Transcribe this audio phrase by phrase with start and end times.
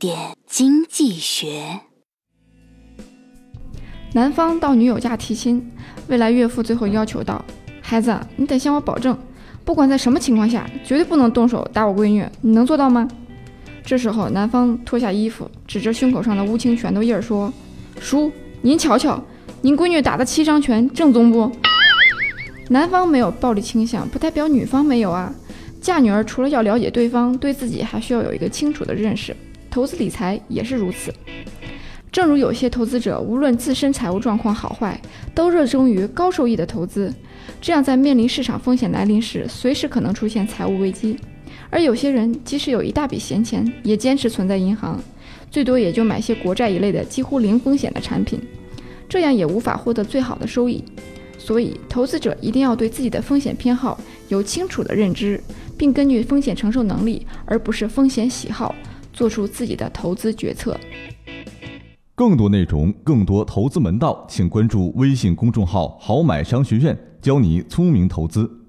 [0.00, 1.78] 点经济学。
[4.14, 5.70] 男方到女友家提亲，
[6.08, 7.44] 未来岳父最后要求道
[7.84, 9.14] ：“孩子，你得向我保证，
[9.62, 13.06] 不管在什么情况下，绝对不能动手打我闺女，你能做到吗？”
[13.84, 17.52] 这时候，男方脱下衣服，指着胸口上的乌青拳头印儿说
[18.00, 18.32] ：“叔，
[18.62, 19.22] 您瞧瞧，
[19.60, 21.52] 您闺女打的七伤拳正宗不？”
[22.70, 25.30] 男方没有暴力倾向，不代表女方没有啊。
[25.78, 29.36] 嫁女儿除了要了解对方，对自己还需要有一个清楚的认识。
[29.70, 31.12] 投资理财也是如此。
[32.12, 35.00] 正如有些投资者，无论自身财务状况好坏，
[35.32, 37.12] 都热衷于高收益的投资，
[37.60, 41.16] 这样在面临市场风险来临时，随时可能出现财务危机。
[41.70, 45.00] 而有些人即使有一大笔闲钱，也坚持存在银行，
[45.52, 48.40] 最多也就买些国债一类的几乎零风险的产品，
[49.08, 50.82] 这样也无法获得最好的收益。
[51.38, 55.40] 所以，投资者一定要对自己的风险偏好有清楚的认知，
[55.78, 58.74] 并根据风险承受能力，而不是风险喜好，
[59.12, 60.78] 做出自己的投资决策。
[62.14, 68.59] 更多内容，更多投资门道，请关注微信公众号“好买商学院”，教你聪明投资。